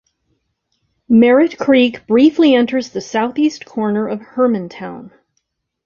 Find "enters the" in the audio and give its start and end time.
2.55-3.01